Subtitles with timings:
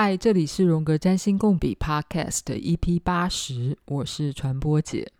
[0.00, 5.10] 嗨，这里是荣格占星共笔 Podcast EP 八十，我是传播姐。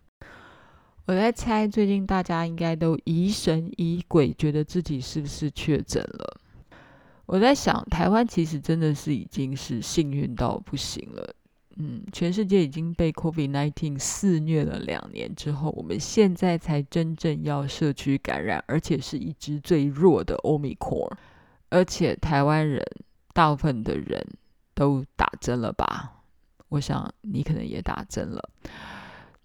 [1.05, 6.39] 我在猜，最近大家应该都疑神疑鬼，觉得自己是不是确诊了？
[7.25, 11.35] 我在想，台湾其实真的是已经是幸运到不行了。
[11.75, 21.11] 嗯，全世界已经被 COVID-19 肆虐了两年之后，我们现在才真正要社区感染，而且是一支最弱的 Omicron，
[21.67, 22.81] 而且台湾人
[23.33, 24.25] 大部分的人。
[24.79, 26.23] 都打针了吧？
[26.69, 28.49] 我想你可能也打针了。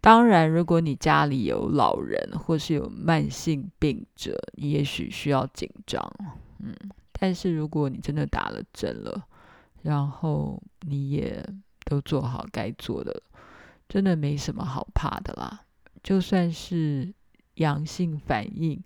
[0.00, 6.00] 当然，如果你家里有老人或是有慢性病者，你也许需要紧张。
[6.60, 6.72] 嗯，
[7.10, 9.26] 但是如果你真的打了针了，
[9.82, 11.44] 然后你也
[11.84, 13.20] 都做好该做的，
[13.88, 15.64] 真的没什么好怕的啦。
[16.04, 17.12] 就算是
[17.54, 18.80] 阳性反应。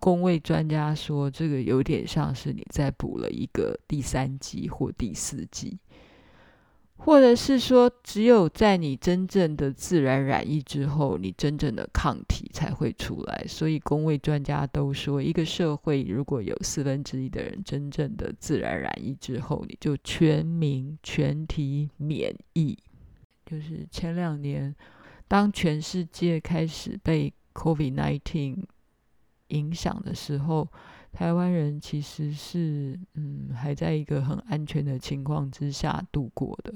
[0.00, 5.78] 公卫专家说，这个有点像是你再补了一个第三剂或第四剂，
[6.96, 13.44] 或者是说，只有在你真正的自然染疫之后，你真正的抗体才会出来。
[13.46, 22.76] 所以，公卫专家都说，一个社会如果有四分之一的人真正的自然染疫之后，你就全民全体免疫。
[23.46, 24.74] 就是前两年，
[25.28, 28.64] 当全世界开始被 COVID-19
[29.50, 30.66] 影响的时候，
[31.12, 36.72] 台湾人其实是嗯还在一个很安全的情况之下度过的，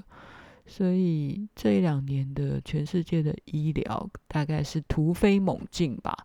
[0.67, 6.17] 所以这一两年的全世界的医疗大概是突飞猛进吧。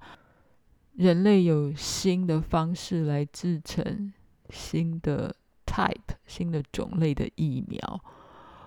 [0.95, 4.13] 人类有新的方式来制成
[4.49, 5.33] 新的
[5.65, 8.03] type 新的种类的疫苗。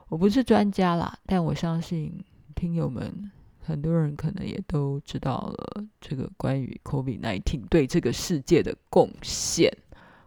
[0.09, 3.31] 我不是专家啦，但我相信听友们。
[3.65, 9.73] 很多人可能也都知道了这个关于 COVID-19 对这个世界的贡献。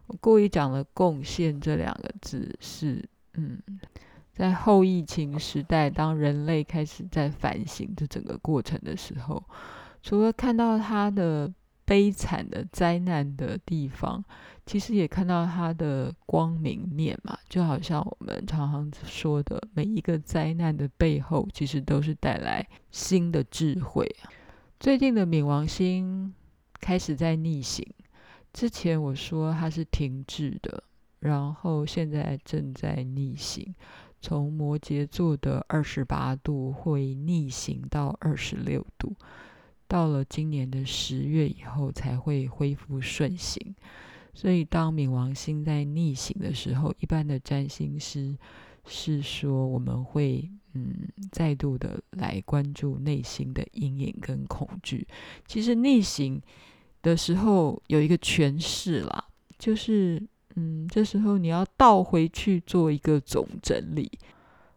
[0.06, 3.60] 我故意讲了“贡献”这两个字，是嗯，
[4.32, 9.42] 在后疫情时代，当人类开始在反省这整个过程的时候，
[10.02, 11.52] 除了看到它的
[11.86, 14.22] 悲惨的灾难的地方。
[14.66, 24.04] 其实也看到它的光明面嘛，就好像我们常常说的，每一个灾难的背后，其实都是带来新的智慧。
[24.80, 26.34] 最近的冥王星
[26.80, 27.86] 开始在逆行，
[28.52, 30.82] 之前我说它是停滞的，
[31.20, 33.72] 然后现在正在逆行，
[34.20, 39.14] 从摩羯座的二十八度会逆行到二十六度，
[39.88, 43.74] 到了今年的十月以后才会恢复顺行。
[44.34, 48.36] 所以，当冥王星在逆行的时候，一般的占星师
[48.84, 55.08] 是说，我们会嗯再度的来关注内心的阴影跟恐惧。
[55.46, 56.38] 其实逆行
[57.00, 59.24] 的时候有一个诠释啦，
[59.58, 60.22] 就是
[60.56, 64.10] 嗯这时候你要倒回去做一个总整理，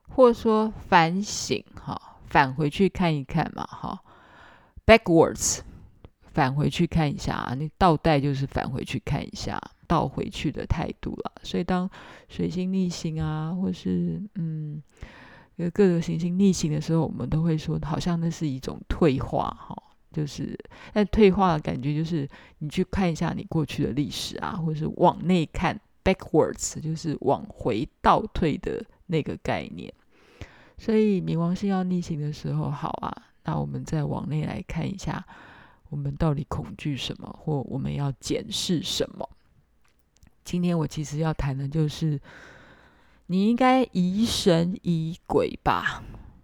[0.08, 4.00] 或者说反省哈，返回去看一看嘛哈
[4.90, 5.60] ，backwards。
[6.32, 11.32] 返回去看一下啊，那倒带就是返回去看一下，倒回去的态度了。
[11.44, 11.90] 所以当
[12.30, 14.82] 水星逆行啊，或是嗯，
[15.56, 19.76] 有各个行星逆行的时候，我们都会说，好像那是一种退化哈，
[20.14, 20.58] 就是
[20.94, 22.30] 但退化的感觉就是
[22.60, 29.92] 你去看一下你过去的历史啊，或是往内看 backwards，就是往回倒退的那个概念。
[30.78, 33.12] 所以冥王星要逆行的时候，好啊，
[33.50, 35.26] 那我们再往内来看一下。
[35.90, 39.28] 我们到底恐惧什么，或我们要检视什么？
[40.44, 42.22] 今天我其实要谈的就是，
[43.26, 46.04] 你应该疑神疑鬼吧？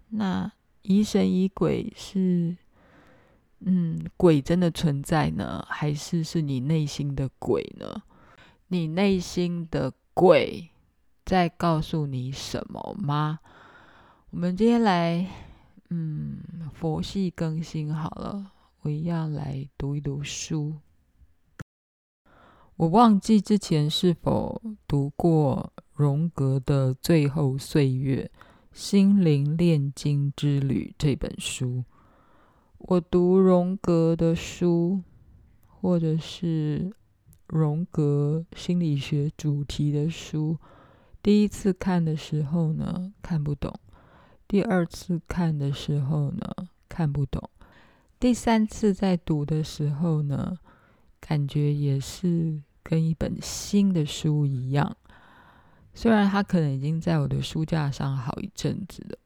[0.10, 0.52] 那
[0.82, 2.58] 疑神疑鬼是，
[3.60, 8.02] 嗯，鬼真的存在呢，还是是你内心的鬼呢？
[8.70, 10.72] 你内心的鬼
[11.24, 13.42] 在告诉你什么吗？
[14.32, 15.28] 我们今天来，
[15.90, 16.38] 嗯，
[16.74, 18.52] 佛系更新好了。
[18.82, 20.76] 我一样来读一读书。
[22.76, 28.30] 我忘记之前是否读过荣格的《最后岁月：
[28.74, 31.86] 心灵炼金之旅》这本书。
[32.78, 35.02] 我读荣格的书，
[35.68, 36.92] 或者是
[37.48, 40.58] 荣格心理学主题的书，
[41.24, 43.72] 第一次看的时候呢，看不懂；
[44.48, 46.48] 第二次看的时候呢，
[46.88, 47.50] 看不懂。
[48.20, 50.58] 第三次在读的时候呢，
[51.20, 54.96] 感觉也是跟一本新的书一样。
[55.94, 59.18] 虽然它可能已经在我的书架上好一阵子了，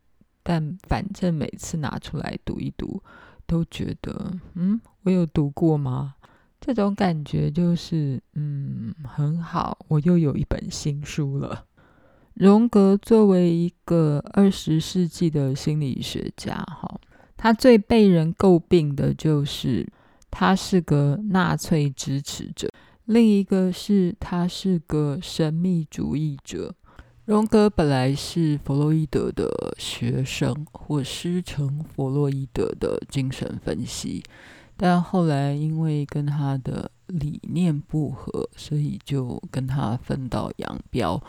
[0.43, 3.01] 但反正每次拿出来读一读，
[3.45, 6.15] 都觉得，嗯，我有读过吗？
[6.61, 11.65] 这种感觉就是，嗯，很好，我又有一本新书了。
[12.39, 16.97] 荣格作为一个二十世纪的心理学家，哈，
[17.35, 19.85] 他最被人诟病的就是
[20.31, 22.69] 他是个纳粹支持者，
[23.03, 26.73] 另一个是他是个神秘主义者。
[27.25, 34.23] 荣格本来是弗洛伊德的学生，或师承弗洛伊德的精神分析，
[34.77, 41.21] 但后来因为跟他的理念不合，所以就跟他分道扬镳。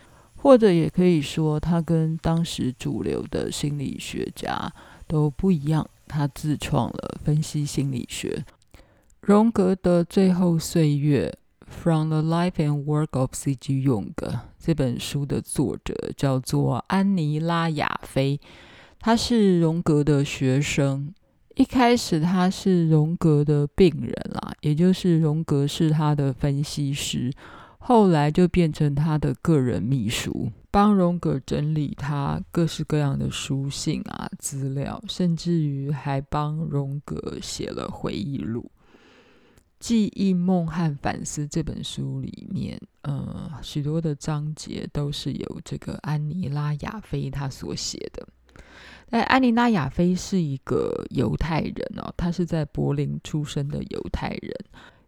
[0.43, 4.73] 或者也可以说，他跟当时主流的心理学家
[5.07, 5.87] 都不一样。
[6.07, 8.45] 他自创了分析心理学。
[9.21, 11.33] 荣格的最后岁月
[11.69, 13.87] ，From the Life and Work of C.G.
[13.87, 14.11] Jung
[14.59, 18.41] 这本书的作者叫做安妮拉·亚菲，
[18.99, 21.15] 他是荣格的学生。
[21.55, 27.31] 一开始他是荣格的病人啦，也就是荣格是他的分析师。
[27.83, 38.71] 后来就变成他的个人秘书，帮荣格整理他各式各样的书信啊、资料，甚至于还帮荣格写了回忆录。
[39.81, 48.29] 《记忆、梦和反思》这本书里面，呃，许多的章节都是由这个安妮拉·亚菲他所写的。
[49.09, 54.55] 但安妮拉·亚菲是一个犹太人哦，他是在柏林出生的犹太人。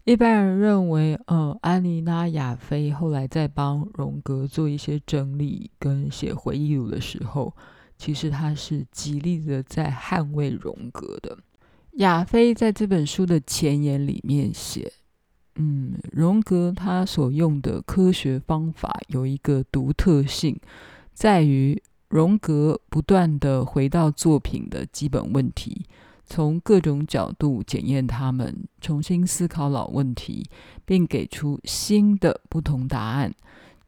[0.04, 7.54] 一般人认为，呃，安妮拉·亚菲后来在帮荣格做一些整理跟写回忆录的时候，
[7.96, 11.38] 其实他是极力的在捍卫荣格的。
[11.99, 14.93] 亚菲在这本书的前言里面写，
[15.54, 20.58] 嗯，荣格他所用的科学方法有一个独特性，
[21.14, 25.87] 在于荣格不断的回到作品的基本问题。
[26.34, 30.49] 从各种角度检验他们，重新思考老问题，
[30.87, 33.34] 并给出新的不同答案。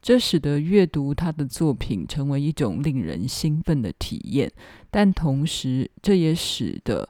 [0.02, 4.52] 这使得阅读他的作品成为一种令人兴奋的体验，
[4.90, 7.08] 但同时，这也使得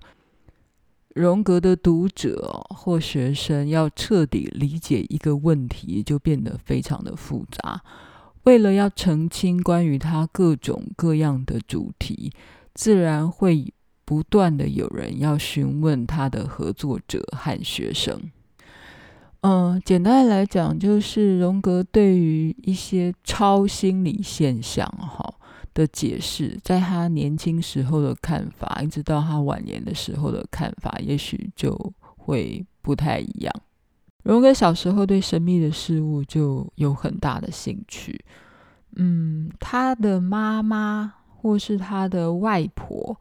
[1.17, 7.83] 荣格的读者或学生要彻底理解一个问题，就变得非常的复杂。
[8.45, 12.31] 为了要澄清关于他各种各样的主题，
[12.73, 13.75] 自然会。
[14.05, 18.21] 不断的有人要询问他的合作者和学生。
[19.41, 25.35] 嗯，简单来讲，就是荣格对于一些超心理现象哈
[25.75, 31.79] 的解释，在他年轻时候的看法，一直到他晚年的时候的看法，也许就
[32.17, 33.53] 会不太一样。
[34.23, 38.19] 荣格小时候对神秘的事物就有很大的兴趣。
[38.97, 43.15] 嗯，他的妈妈或是他的外婆。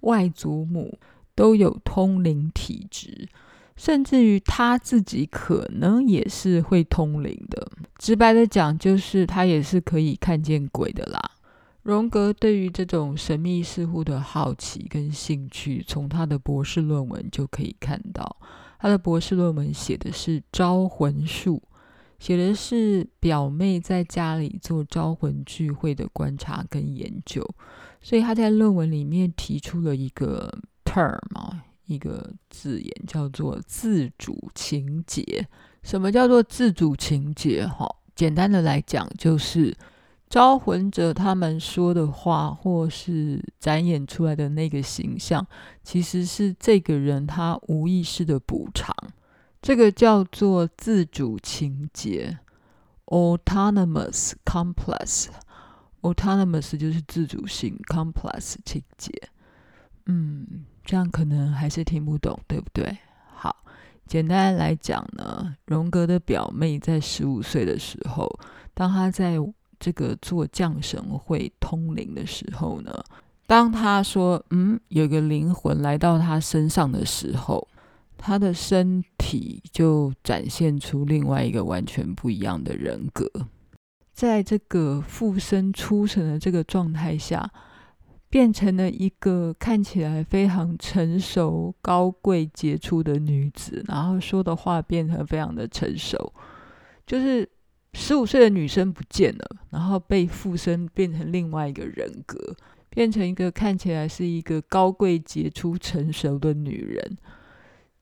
[0.00, 0.98] 外祖母
[1.34, 3.28] 都有通灵体质，
[3.76, 7.70] 甚至于他自己可能也是会通灵的。
[7.98, 11.20] 直白的讲，就是他也是可以看见鬼的啦。
[11.82, 18.36] 荣格对于这种神秘事物的好奇跟兴趣，从他的博士论文就可以看到。
[18.78, 21.62] 他的博士论文写的是招魂术，
[22.18, 27.48] 写的是表妹在家里做招魂聚会的观察跟研究。
[28.00, 35.46] 所以他在论文里面提出了一个 term 啊，一个字眼叫做自主情结。
[35.82, 37.66] 什么叫做自主情结？
[37.66, 39.74] 哈，简单的来讲，就是
[40.28, 45.46] 招魂者他们说的话，或是展演出来的那个形象，
[45.82, 48.94] 其实是这个人他无意识的补偿。
[49.62, 52.38] 这个叫做自主情结
[53.06, 55.28] （autonomous complex）。
[56.08, 59.12] Autonomous 就是自主性，complex 情节。
[60.06, 62.96] 嗯，这样可能还是听不懂，对不对？
[63.34, 63.54] 好，
[64.06, 68.26] 简单来讲呢，荣格的表妹在十五岁的时候，
[68.72, 69.36] 当她在
[69.78, 73.04] 这个做降神会通灵的时候呢，
[73.46, 77.68] 当她说“嗯，有个灵魂来到她身上的时候”，
[78.16, 83.30] 她的身体就展现出另外一个完全不一样的人格。
[84.18, 87.48] 在这个附身出神的这个状态下，
[88.28, 96.34] 变成了一个看起来非常成熟、高贵、杰出的女子，然后说的话变得非常的成熟。
[97.06, 97.48] 就是
[97.92, 102.56] 十五岁的女生不见了，然后被附身变成另外一个人格，
[102.90, 107.16] 变成一个看起来是一个高贵、杰出、成熟的女人。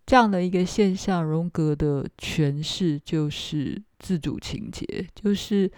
[0.06, 5.70] 这样的一个现象，荣格的诠释就是自主情结，就是。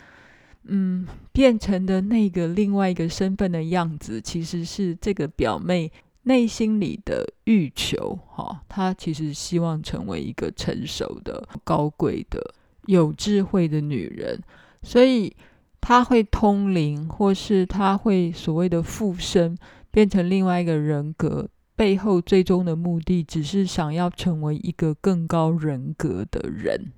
[0.69, 5.91] 嗯，变成的那个另外一个身份的样子，其实是这个表妹
[6.23, 8.19] 内心里的欲求。
[8.27, 12.55] 哈、哦，她其实希望成为一个成熟的、高贵的、
[12.87, 14.41] 有智慧的女人。
[14.83, 15.35] 所以，
[15.81, 19.57] 她会通灵，或是她会所谓的附身，
[19.91, 26.93] 变成另外一个人格，背后最终的目的只是想要成为一个更高人格的人。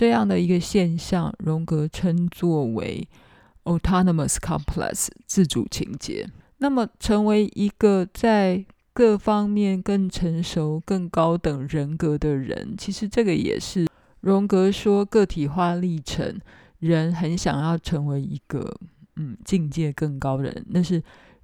[0.00, 3.06] 这样的一个现象，荣格称作为
[3.64, 6.26] autonomous complex 自主情结。
[6.56, 8.64] 那么，成为一个在
[8.94, 13.86] 各方面更成熟、更高等人格的人，其实这个也是
[14.22, 16.40] 荣格说个体化历程，
[16.78, 18.74] 人很想要成为一个
[19.16, 21.02] 嗯境界更高的人，那是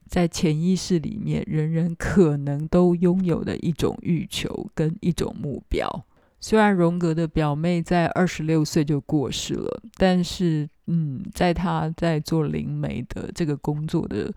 [0.08, 6.06] 在潜意识里面人人可能都拥有的一种欲求跟一种目标。
[6.46, 14.32] 虽然荣格的表妹在二十六岁就过世了，但是嗯，在他在做灵媒的这个工作的。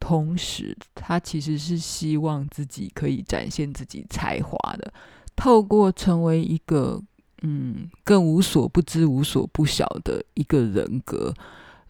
[0.00, 4.92] 同时，他其实是希望自己可以展现自己才华的，
[5.36, 7.00] 透过成为一个
[7.42, 11.32] 嗯更无所不知、无所不晓的一个人格，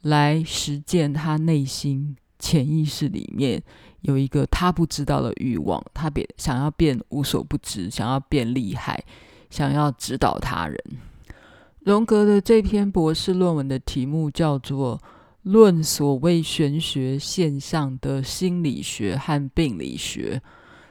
[0.03, 3.63] 来实践他内心潜意识里面
[4.03, 9.03] 有一个他不知道的欲望，他变想要变无所不知，想要变厉害，
[9.51, 10.79] 想要指导他人。
[11.81, 15.01] 荣格的这篇博士论文的题目叫做。
[15.43, 20.43] 论所谓玄学现象的心理学和病理学，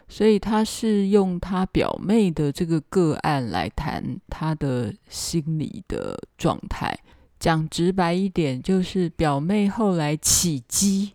[0.07, 6.97] 所以他是用他表妹的这个个案来谈他的心理的状态。
[7.37, 11.11] 讲直白一点，就是表妹后来起乩，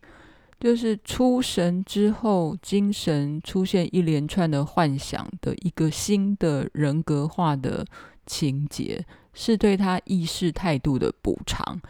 [0.63, 7.85] 就是出神之后，精神出现一连串的幻想的一个新的人格化的
[8.27, 9.05] 情节，
[9.35, 11.81] 是对他意识态度的补偿。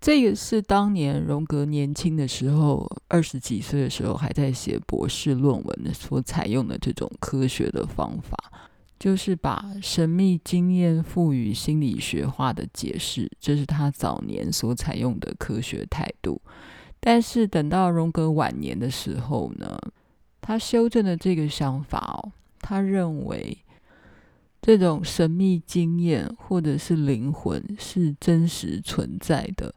[0.00, 8.50] 这个是当年荣格年轻的时候，二十几岁的时候还在写博士论文的所采用的这种科学的方法，
[8.98, 16.40] 就是把神秘经验赋予心理学化的解释，这是他早年所采用的科学态度。
[17.06, 19.78] 但是等到荣格晚年的时候呢，
[20.40, 23.58] 他修正了这个想法哦，他认为。
[24.66, 29.74] 这种神秘经验或者是灵魂是真实存在的，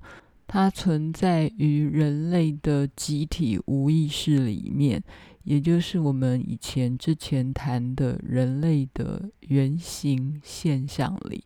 [0.48, 5.04] 它存在于人类的集体无意识里面，
[5.44, 11.44] 也就是我们以前之前谈的人类的原型现象里。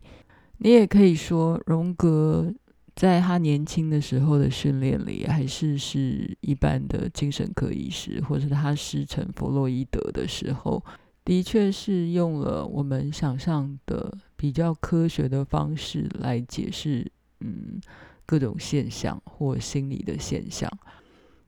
[0.59, 2.53] 你也可以说，荣格
[2.95, 10.83] 在他年轻的时候的训练里，还是是一般的精神科医师，或者他师承弗洛伊德的时候。
[11.23, 17.09] 的确是用了我们想象的比较科学的方式来解释，
[17.41, 17.79] 嗯，
[18.25, 20.67] 各种现象或心理的现象。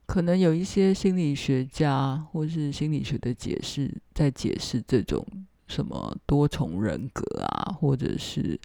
[0.06, 5.26] 可能有一些心理学家或是心理学的解释，在解释这种
[5.68, 8.58] 什么多重人格啊，或者是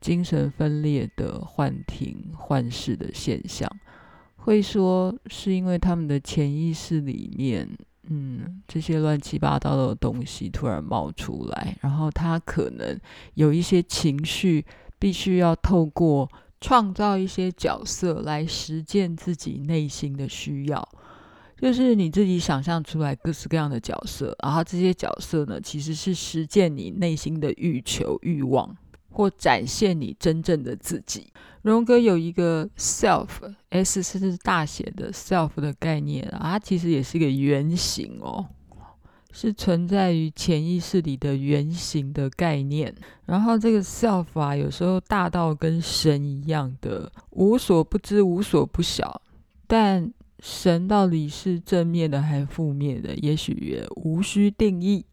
[0.00, 3.70] 精神分裂的幻听、幻视的现象，
[4.36, 7.68] 会说是因为他们的潜意识里面。
[8.10, 12.98] 嗯，这些乱七八糟的东西突然冒出来，然后他可能
[13.34, 14.64] 有一些情绪，
[14.98, 16.26] 必须要透过
[16.58, 20.88] 创造一些角色来实践自己内心的需要，
[21.60, 28.74] 就是你自己想象出来各式各样的角色，然后这些角色呢，其实是实践你内心的欲求、欲望。
[29.10, 31.32] 或展现你真正的自己。
[31.62, 38.46] 荣格有一个 self，S 是大写的 self 的概念啊，它其实也是一个原型哦，
[39.32, 42.94] 是存在于潜意识里的原型的概念。
[43.26, 49.20] 然后这个 self 啊，有时候大到跟神一样的无所不知、无所不晓，
[49.66, 55.04] 但神到底是正面的还是负面的，也许也无需定义。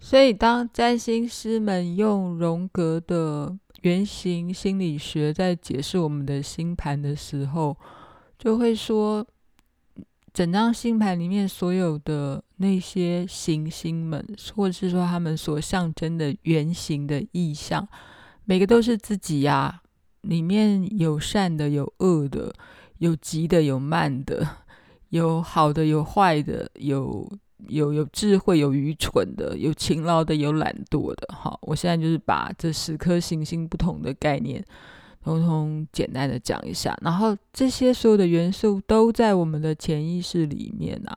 [0.00, 7.76] 所以，当占星师们用荣格的原型心理学在解释我们的星盘的时候，
[8.38, 9.26] 就会说，
[10.32, 14.24] 整张星盘里面所有的那些行星们，
[14.54, 17.86] 或者是说他们所象征的原型的意象，
[18.44, 19.82] 每个都是自己呀、
[20.20, 22.54] 里面有善的，有恶的，
[22.98, 24.46] 有急的，有慢的，
[25.08, 27.28] 有好的，有坏的，有。
[27.66, 31.34] 有有智慧，有愚蠢的，有勤劳的，有懒惰的。
[31.34, 34.64] 好，我现在就是把这十颗行星不同的概念，
[35.24, 36.96] 通通简单的讲一下。
[37.02, 41.16] 然后这些所有的元素都在我们的潜意识里面啊。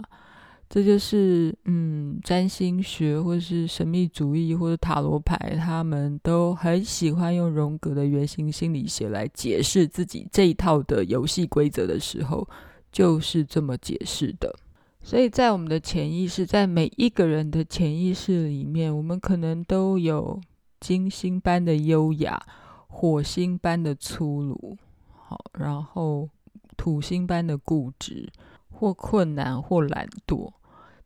[0.74, 12.48] 这就是嗯，占星学或是神秘主义或者塔罗牌，他们都很喜欢用荣格的原型心理学来解释自己这一套的游戏规则的时候，
[12.90, 14.56] 就是这么解释的。
[15.04, 20.40] 所以在我们的潜意识，在每一个人的潜意识里面，我们可能都有
[20.80, 22.42] 金星般的优雅，
[22.88, 24.78] 火星般的粗鲁，
[25.10, 26.30] 好，然后
[26.78, 28.32] 土星般的固执，
[28.70, 30.54] 或困难，或懒惰。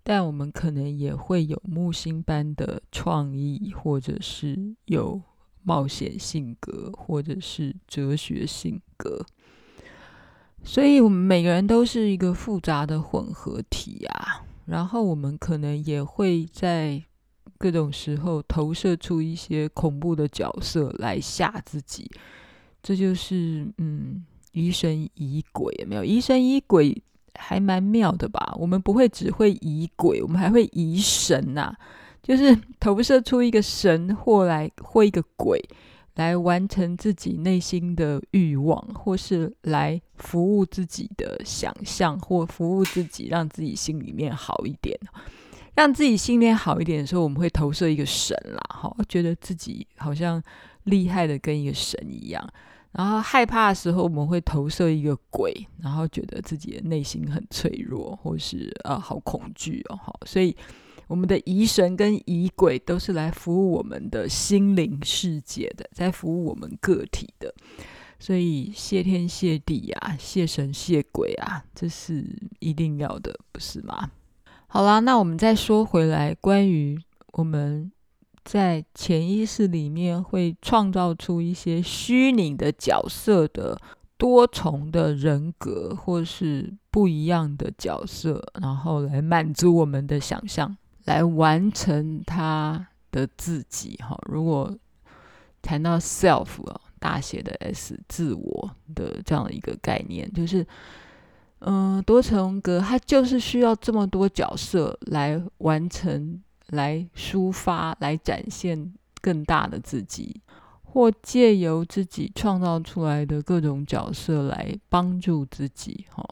[0.04, 5.20] 但我们可能也会有木星般的创意，或者是有
[5.64, 9.26] 冒险性格，或者是哲学性格。
[10.66, 14.44] 所以，我们每个人都是一个复杂的混合体啊。
[14.66, 17.02] 然后，我们可能也会在
[17.58, 22.10] 各种时候投射出一些恐怖的角色来吓自己。
[22.82, 26.04] 这就是，嗯，疑神疑鬼，有没有？
[26.04, 27.02] 疑神疑鬼。
[27.38, 28.56] 还蛮妙的吧？
[28.58, 31.78] 我们不会只会疑鬼，我们还会疑神呐、啊，
[32.24, 35.62] 就是投射出一个神或来或一个鬼，
[36.16, 44.98] 来完成自己内心的欲望，或是来服务自己的想象，或服务自己，让自己心里面好一点。
[45.76, 50.42] 让自己心里面好一点的时候，我们会投射一个神啦，哈，觉得自己好像
[50.86, 52.50] 厉害的跟一个神一样。
[52.94, 60.56] 然后害怕的时候，我们会投射一个鬼，然后觉得自己的内心很脆弱，或是啊好恐惧哦，好，所以
[61.08, 67.54] 我们的疑神跟疑鬼都是来服务我们的心灵世界的，在服务我们个体的，
[68.20, 72.26] 所以谢天谢地啊，谢神谢鬼啊，这是
[72.60, 74.12] 一定要的，不是吗？
[74.68, 77.00] 好啦，那我们再说回来，关于
[77.34, 77.92] 我们。
[78.44, 83.76] 在潜意识里面会创造出一些虚拟的角色的
[84.20, 93.96] 多重的人格，或是不一样的角色，然后来满足我们的想象，来完成他的自己。
[93.98, 94.78] 哈，如果
[95.62, 100.68] 谈到 self 啊，大写的 S，自我的这样的一个概念，就是，
[101.60, 106.42] 嗯、多重格，它就是需要这么多角色来完成。
[106.70, 110.42] 来抒发，来展现更大的自己，
[110.82, 116.08] 或借由自己创造出来的各种角色来帮助自己。
[116.10, 116.28] 哈，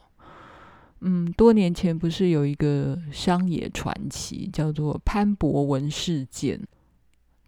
[1.06, 6.60] 嗯，多年前不是有一个乡野传奇叫做潘博文事件？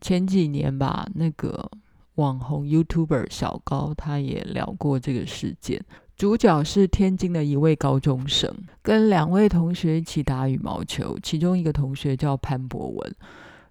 [0.01, 1.71] 前几年吧，那个
[2.15, 5.81] 网红 YouTuber 小高他也聊过这个事件。
[6.17, 13.15] 主角是天津的一位高中生，跟两位同学一起打羽毛球，其中一个同学叫潘博文，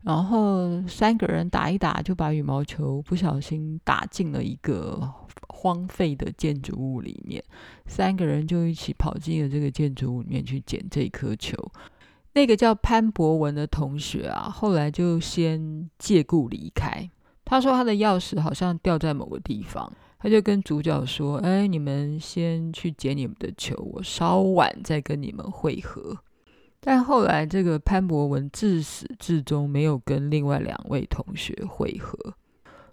[0.04, 5.00] 然后三个人打一打就把羽毛球不小心打进了一个
[5.48, 7.42] 荒废的建筑物里面，
[7.86, 11.56] 三个人就一起跑进了这个建筑物里面去捡这颗球。
[12.34, 17.08] 那个叫潘博文的同学啊，后来就先借故离开，
[17.44, 19.90] 他说他的钥匙好像掉在某个地方。
[20.18, 26.16] 他就跟主角说：“哎，你们先去捡你们的球，我稍晚再跟你们会合。”
[26.86, 32.34] 但后来，这个潘博文自始至终没有跟另外两位同学会合。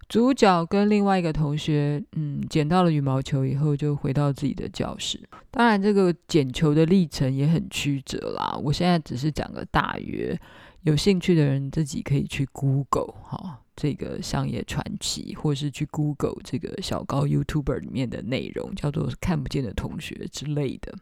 [0.07, 5.19] 主角跟另外一个同学，嗯，捡到了羽毛球以后，就回到自己的教室。
[5.51, 8.57] 当然，这个捡球的历程也很曲折啦。
[8.63, 10.39] 我现在只是讲个大约，
[10.83, 13.59] 有兴趣的人自己可以去 Google 哈。
[13.75, 20.93] 这个乡野传奇，或是去 Google 这个小高 YouTuber 里面的内容，叫做“看不见的同学”之类的。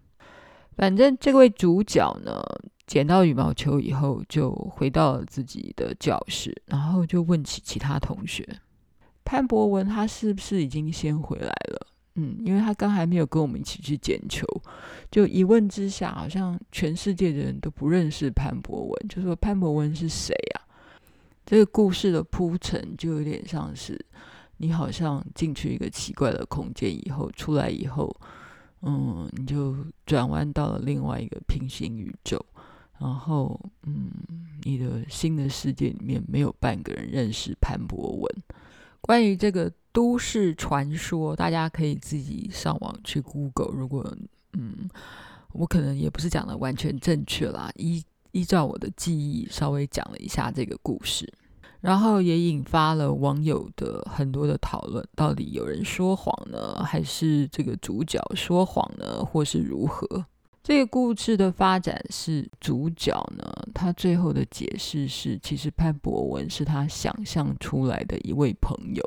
[0.78, 2.42] 反正这位主角呢，
[2.90, 8.44] 捡到羽毛球以后，就回到了自己的教室，然后就问起其他同学
[9.24, 11.88] ：“潘博文他是不是已经先回来了？”
[12.20, 14.44] 嗯，因为他刚还没有跟我们一起去捡球，
[15.12, 20.66] 就一问之下，好像全世界的人都不认识潘博文，就说潘博文是谁啊？
[21.46, 24.04] 这个故事的铺陈就有点像是，
[24.58, 28.14] 你好像进去一个奇怪的空间以后，出来以后，
[28.82, 32.44] 嗯，你就转弯到了另外一个平行宇宙，
[33.00, 34.12] 然后，嗯，
[34.64, 38.44] 你的新的世界里面没有半个人认识潘博文。
[39.00, 43.74] 关于这个都市传说，大家可以自己上网去 Google。
[43.74, 44.14] 如果，
[44.54, 44.90] 嗯，
[45.54, 51.32] 我可能也不是讲的完全正确啦，依依照我的记忆稍微讲了一下这个故事。
[51.80, 60.26] 然后也引发了网友的很多的讨论，到底有人说谎呢，还是这个主角说谎呢，或是如何？
[60.70, 69.04] 这个故事的发展是主角呢，他最后的解释是，其实潘博文是他想象出来的一位朋友。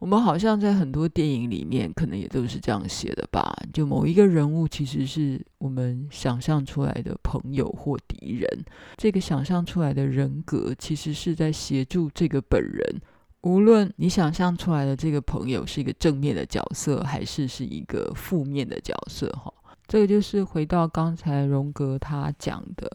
[0.00, 3.56] 我们好像在很多电影里面，可能也都是这样写的吧？
[3.72, 8.64] 就某一个人物其实是我们想象出来的朋友或敌人。
[8.96, 13.00] 这个想象出来的人格，其实是在协助这个本人。
[13.42, 19.52] 无论你想象出来的这个朋友是一个正面的角色，还是是一个负面的角色，哈，
[19.92, 22.90] 这个就是回到刚才荣格他讲的，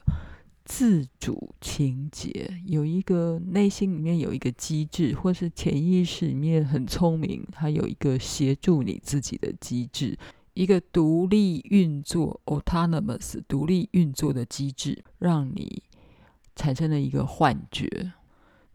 [0.65, 10.17] 自主情节，有一个内心里面有一个机制，或是潜意识里面很聪明，它有一个协助你自己的机制，
[10.55, 15.83] 一个独立运作 （autonomous） 独立运作的机制，让你
[16.55, 18.13] 产生了一个幻觉，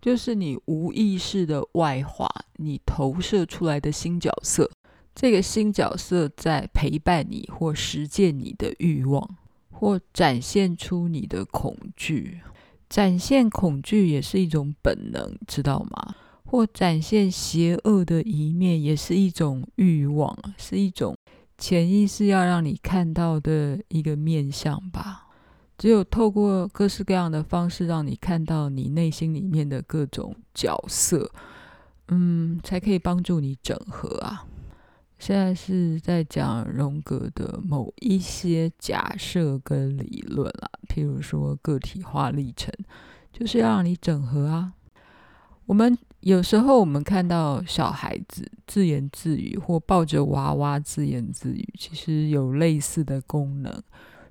[0.01, 4.71] 就是你无意识的外化，你投射出来的新角色，
[5.15, 9.37] 这个新角色在陪伴你或实践你的欲望。
[9.75, 12.41] 或展现出你的恐惧，
[12.89, 16.15] 展现恐惧也是一种本能，知道吗？
[16.45, 21.17] 或展现邪恶的一面，也是一种欲望，是一种
[21.59, 25.27] 潜意识要让你看到的一个面相吧。
[25.77, 31.29] 只有透过各式各样的方式，让你看到你内心里面的各种角色，
[32.07, 34.47] 嗯，才可以帮助你整合啊。
[35.23, 42.75] 现在是在讲荣格的某一些假设跟理论啦，譬如说个体化历程，
[43.33, 44.73] 就是要让你整合啊。
[45.67, 53.73] 我们有时候我们看到小孩子自言自语，或抱着娃娃自言自语，其实有类似的功能，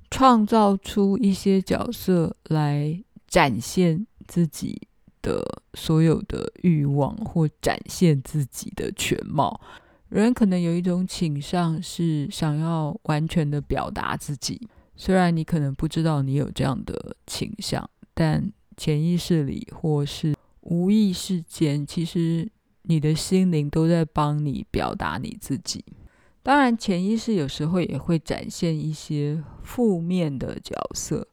[0.09, 4.81] 创造出一些角色来展现自己
[5.21, 5.41] 的
[5.73, 9.61] 所有的欲望，或展现自己的全貌。
[10.11, 14.61] 人可能有一种倾向，是想要完全的表达自己。
[14.97, 22.47] 虽然你可能不知道你有这样的倾向，但潜意识里或是无意识间，其实
[22.83, 25.83] 你的心灵都在帮你表达你自己。
[26.43, 31.25] 当然，潜意识有时候也会展现一些负面的角色，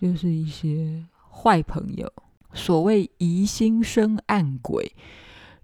[0.00, 2.10] 就是一些坏朋友，
[2.54, 4.90] 所谓疑心生暗鬼。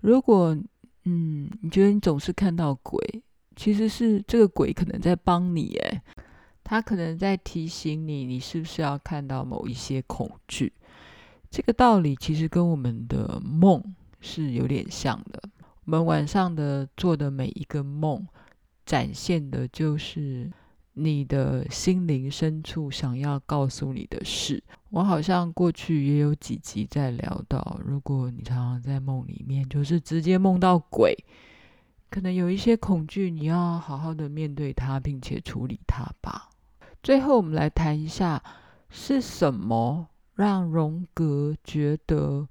[0.01, 0.57] 如果
[1.05, 3.23] 嗯，你觉得你总是看到鬼，
[3.57, 6.01] 其实是这个鬼可能在帮你，诶，
[6.63, 10.73] 他可能在提醒你，你是不是要看到某一些恐惧？
[11.51, 13.83] 这个道理其实跟我们的梦
[14.21, 15.43] 是有点像的。
[15.85, 18.27] 我们晚上的做的每一个梦，
[18.85, 20.51] 展现的就是。
[20.95, 24.63] 你的心灵深处想要告诉你的事，
[24.93, 31.17] 我好像过去也有几集在聊到，如果你常常在梦里面，就是直接梦到鬼，
[32.11, 36.51] 可能有一些恐惧，你要好好的面对它，并且处理它吧。
[37.03, 38.43] 最后，我们来谈一下，
[38.91, 42.47] 是什么让荣格觉得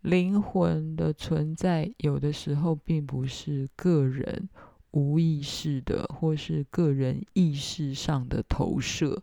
[0.00, 4.48] 灵魂的存在有的时候并不是个人。
[4.92, 9.20] 无意识的，或是个人意识上的投射，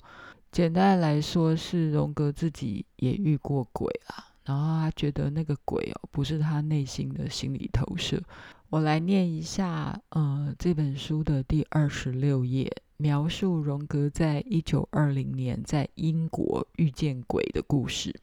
[0.56, 8.24] 简单来说是荣格自己也遇过鬼啦，然后他觉得那个鬼哦，不是他内心的心理投射。
[8.70, 18.18] 我来念一下，呃，这本书的第二十六页，描述荣格在一九二零年在英国遇见鬼的故事。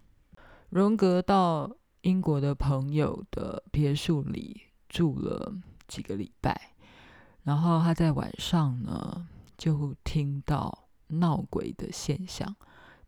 [0.71, 5.55] 荣格到英国的朋友的别墅里住了
[5.87, 6.59] 几个礼拜。
[7.43, 10.82] 然后他在晚上呢，就听到
[11.13, 12.57] 闹鬼的现象，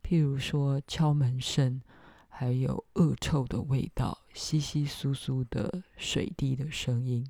[0.02, 1.80] 譬如说敲门声，
[2.28, 7.26] 还有恶臭的味道，窸窸窣窣的水滴的声音，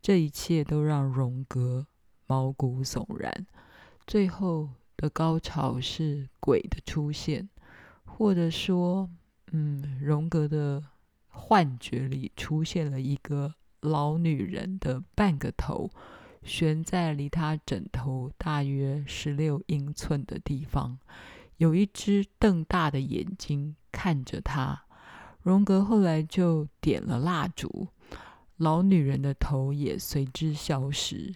[0.00, 1.86] 这一切都让荣格
[2.26, 3.46] 毛骨悚然。
[4.06, 7.48] 最后的高潮是鬼的出现，
[8.04, 9.10] 或者说，
[9.52, 10.82] 嗯，荣格的
[11.28, 15.90] 幻觉里出现了一个老女人的半个头。
[16.46, 20.96] 悬在离他枕头大约十六英寸的地方，
[21.56, 24.84] 有一只瞪大的眼睛看着他。
[25.42, 27.88] 荣格后来就点了蜡烛，
[28.56, 31.34] 老女人的头也随之消失。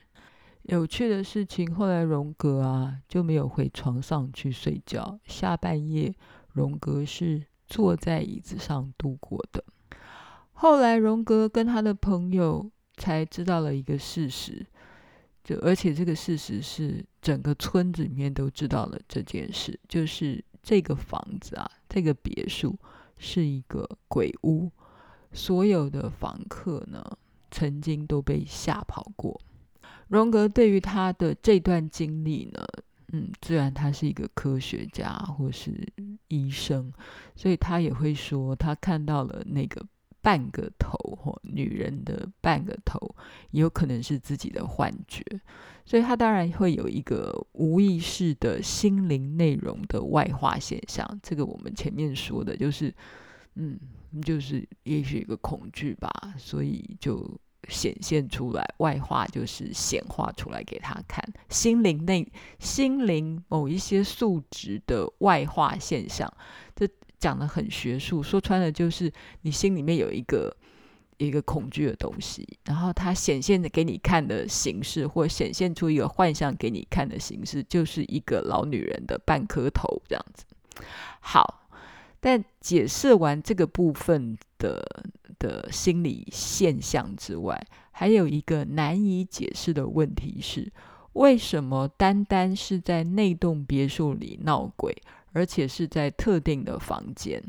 [0.63, 6.15] 有趣的事情，后来荣格啊就没有回床上去睡觉，下半夜
[6.53, 9.65] 荣格是坐在椅子上度过的。
[10.53, 14.67] 后来荣格跟他的朋友才知道了一个事实。
[15.43, 22.79] 就而且这个事实是整个村子里面都知道了这件事，就是这个房子啊，这个别墅
[23.17, 24.71] 是一个鬼屋，
[25.33, 27.05] 所有的房客呢
[27.51, 29.41] 曾经都被吓跑过。
[30.09, 32.67] 荣格对于他的这段经历呢，
[33.13, 35.73] 嗯，虽然他是一个科学家或是
[36.29, 36.93] 医生，
[37.35, 39.85] 所以他也会说他看到了那个。
[40.23, 42.99] 半个头或女人的半个头，
[43.51, 45.25] 也有可能是自己的幻觉，
[45.85, 51.21] 所以他当然会有一个无意识的心灵内容的外化现象。
[51.23, 52.95] 这个我们前面说的就是，
[53.55, 53.79] 嗯，
[54.23, 66.31] 就是也许一个恐惧吧，所以就显现出来，外化就是显化出来给他看，心灵内心灵某一些素质的外化现象。
[67.21, 70.57] 讲得很学术，说穿了就是你心里面有一个
[71.19, 80.45] 一个恐惧的东西，然后它显现的给你看的形式，或显现出一个幻象给你看的形式，就是一个老女人的半颗头这样子。
[81.21, 81.69] 好，
[82.21, 84.83] 但解释完这个部分的
[85.39, 90.73] 的心理现象之外，还有一个难以解释的问题是：
[91.13, 94.97] 为什么单单是在那栋别墅里闹鬼，
[95.33, 97.43] 而且是在特定的房间？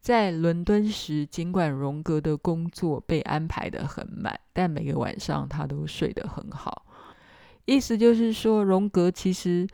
[0.00, 6.86] 在伦敦时，尽管荣格的工作被安排得很满，但每个晚上他都睡得很好。
[7.64, 9.66] 意思就是说，荣格其实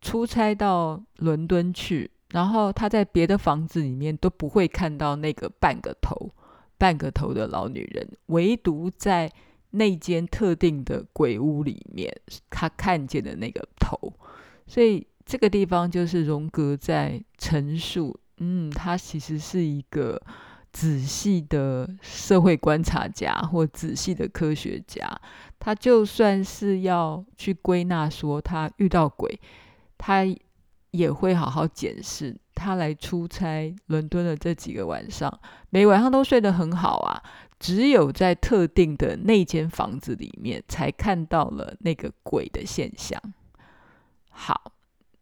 [0.00, 6.30] 出差到伦敦去，然后他在别的房子里面都不会看到那个半个头、
[6.78, 9.30] 半个头的老女人，唯独在。
[9.72, 12.12] 那间特定的鬼屋里面，
[12.50, 14.12] 他看见的那个头，
[14.66, 20.20] 所以这个地方就是荣格在陈述，嗯，他其实是一个
[20.72, 25.08] 仔细的社会观察家或仔细的科学家。
[25.60, 29.40] 他就算是要去归纳说他遇到鬼，
[29.96, 30.24] 他
[30.90, 35.32] 也会好好检视他来出差伦敦的这几个晚上，
[35.68, 37.22] 每晚上都睡得很好啊。
[37.60, 43.22] 只有在特定的那间房子里面，才看到了那个鬼的现象。
[44.30, 44.72] 好，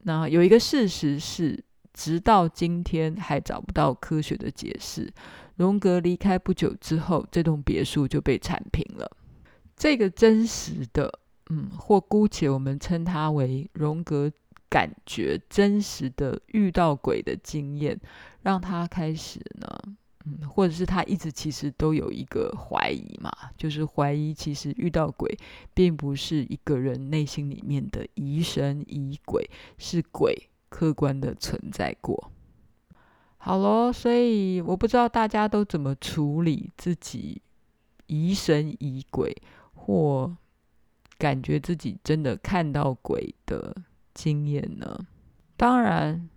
[0.05, 5.13] 那有一个事实是，直到今天还找不到科学的解释。
[5.57, 9.11] 荣格离开不久之后，这栋别墅就被铲平了。
[9.77, 11.13] 这个真实的，
[11.51, 14.31] 嗯，或姑且我们称它为荣格
[14.69, 17.99] 感觉真实的遇到鬼的经验，
[18.43, 19.69] 让他开始呢。
[20.49, 25.37] 或者是他一直其实都有一个怀疑嘛，就是怀疑其实遇到鬼
[25.75, 32.31] 并不是一个人内心里面的疑神疑鬼，是鬼客观的存在过。
[33.37, 37.41] 好咯，所以我不知道大家都怎么处理自己
[38.07, 39.37] 疑神疑鬼，
[39.75, 40.37] 或
[41.19, 43.77] 感觉自己真的看到鬼的
[44.13, 45.07] 经验呢？
[45.57, 46.29] 当然，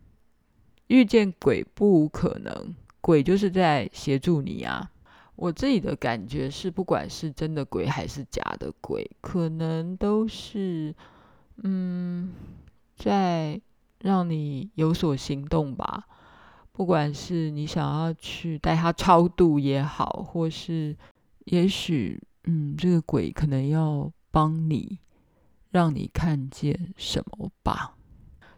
[0.88, 2.76] 遇见鬼不可能。
[3.02, 4.90] 鬼就是在协助你啊！
[5.36, 10.94] 我自己的感觉是，不管是真的鬼还是假的鬼，可能都是
[11.64, 12.32] 嗯，
[12.96, 13.60] 在
[14.00, 16.06] 让你有所行动吧。
[16.72, 20.96] 不管是你想要去带他超度也好，或是
[21.46, 25.00] 也许嗯，这个鬼可能要帮你，
[25.72, 27.96] 让你看见什么吧。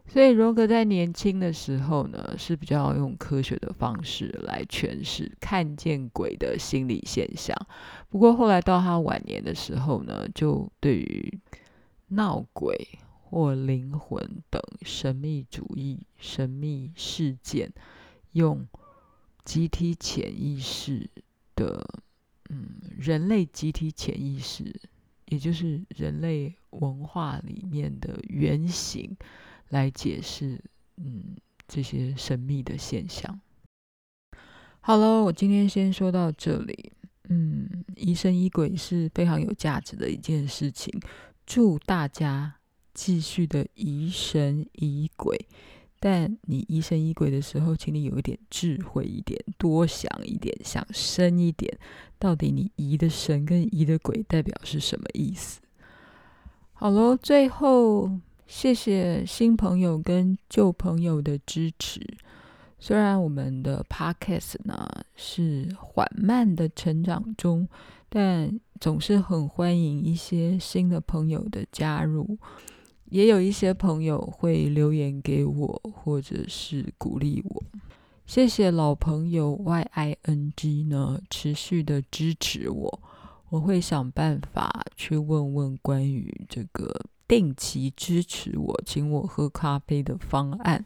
[0.05, 7.55] 所以，荣格在年轻的时候呢，是比较用科学的方式来诠释看见鬼的心理现象。
[8.09, 11.39] 不过，后来到他晚年的时候呢，就对于
[12.09, 12.87] 闹鬼
[13.23, 17.71] 或灵魂等神秘主义、神秘事件，
[18.33, 18.67] 用
[19.43, 21.09] 集体潜意识
[21.55, 21.83] 的，
[22.49, 22.67] 嗯，
[22.99, 24.79] 人类集体潜意识，
[25.25, 29.17] 也就是人类文化里面的原型。
[29.73, 30.63] 来解释，
[30.97, 31.35] 嗯，
[31.67, 33.41] 这些神秘的现象。
[34.79, 36.91] 好了，我今天先说到这里。
[37.29, 40.93] 嗯，疑神疑鬼是非常有价值的一件事情。
[41.45, 42.55] 祝大家
[42.93, 45.47] 继续的疑神疑鬼，
[45.99, 51.75] 但你疑神疑鬼的时候，请你有一点智慧一点，多想一点，想深一点。
[52.19, 55.61] 到底你疑的神跟疑的鬼代表是什么意思？
[56.73, 58.11] 好了，最后。
[58.45, 61.99] 谢谢新朋友跟旧朋友的支持。
[62.77, 67.67] 虽然我们的 podcast 呢是缓慢的成长中，
[68.09, 72.37] 但总是很欢迎一些新的朋友的加入。
[73.05, 77.63] 也有一些朋友会留言给我，或者是鼓励我。
[78.25, 83.01] 谢谢老朋友 YING 呢，持续的支持我。
[83.49, 87.05] 我会想办法去问问关于这个。
[87.27, 90.85] 定期支持我，请我喝咖啡的方案，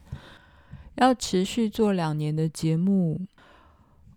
[0.95, 3.21] 要持续做两年的节目。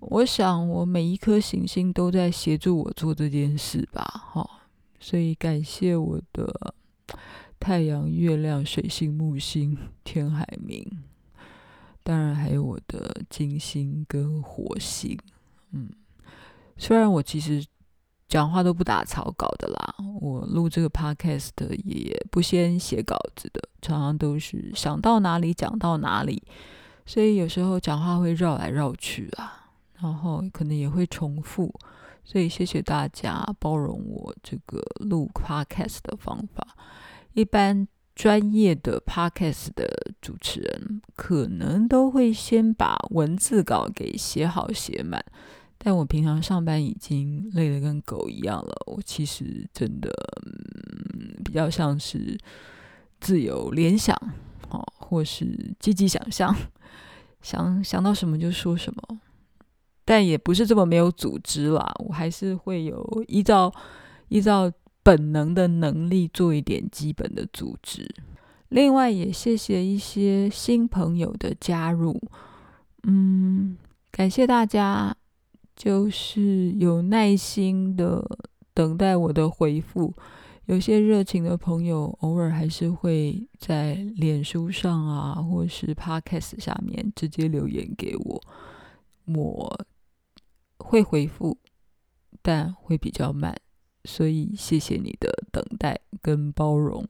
[0.00, 4.02] 我想，我每一颗行星都在协助我做这件事吧。
[4.32, 4.48] 哈，
[4.98, 6.74] 所以感谢我的
[7.58, 10.86] 太阳、月亮、水星、木星、天海冥，
[12.02, 15.18] 当然还有我的金星跟火星。
[15.72, 15.90] 嗯，
[16.76, 17.64] 虽然我其实。
[18.30, 21.50] 讲话都不打草稿的啦，我录这个 podcast
[21.84, 26.40] 也不先写稿子的，常常都是想到哪里讲到哪里，
[27.04, 29.66] 所以有时候讲话会绕来绕去啊，
[30.00, 31.74] 然后可能也会重复，
[32.22, 36.64] 所以谢谢大家包容我这个录 podcast 的方法。
[37.32, 45.24] 一般专业的 podcast 的主持人，可能都会先把文字稿给写好写满。
[45.82, 50.10] 但我平常上班已经累得跟狗一样了，我其实真的、
[50.44, 52.36] 嗯、比较像是
[53.18, 54.14] 自由联想，
[54.68, 56.54] 哦，或是积极想象，
[57.40, 59.20] 想想到什么就说什么，
[60.04, 63.72] 但也不是这么没有组织啦，我还是会有依照
[64.28, 64.70] 依照
[65.02, 68.06] 本能的能力做一点基本的组织。
[68.68, 72.20] 另外，也谢谢一些新朋友的加入，
[73.04, 73.78] 嗯，
[74.12, 75.16] 感谢大家。
[75.80, 78.22] 就是有耐心的
[78.74, 80.14] 等待我的回复，
[80.66, 88.42] 有些热情的朋友偶尔还是会在脸书上啊，或是 Podcast 下面直接留言给我，
[89.24, 89.86] 我
[90.76, 91.56] 会回复，
[92.42, 93.56] 但会比较慢，
[94.04, 97.08] 所以谢谢你的等待跟包容。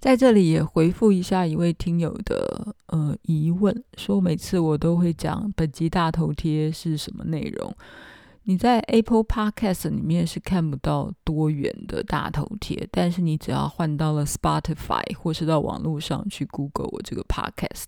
[0.00, 7.74] 在这里也回复一下一位听友的呃疑问，说每次我都会讲本集大头贴是什么内容。
[8.46, 17.86] 你在 Apple Podcast 里面是看不到多元的大头贴，但是你只要换到了 Spotify 或是到网络上去 Google 我这个 Podcast，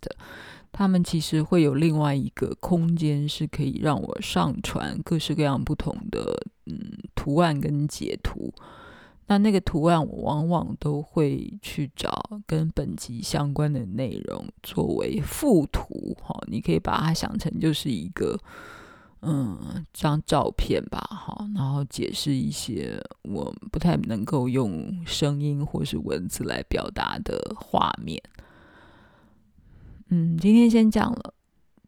[0.73, 6.81] 他们其实会有另外一个空间是可以让我上传各式各样不同的嗯
[7.15, 8.51] 图案跟截图。
[9.29, 18.39] 那那个图案，我往往都会去找跟本集相关的内容作为附图，哈，你可以把它想成就是一个，
[19.23, 28.23] 嗯，张照片吧，哈，然后解释一些我不太能够用声音或是文字来表达的画面。
[30.11, 31.35] 嗯，今天先讲了。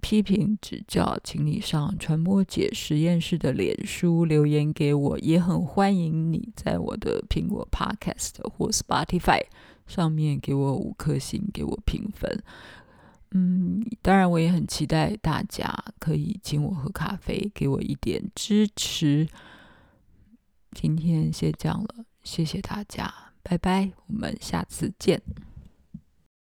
[0.00, 9.42] 批评指教，请你上传播姐实验室的脸书留言给我，也很欢迎你在我的苹果 Podcast 或 Spotify
[9.86, 12.42] 上面给我五颗星，给我评分。
[13.32, 19.28] 嗯，当然我也很期待大家可以请我喝咖啡，给我一点支持。
[20.72, 25.20] 今天先这样了，谢谢大家，拜拜，我们下次见。